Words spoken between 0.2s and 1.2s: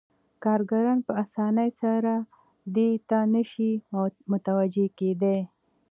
کارګران په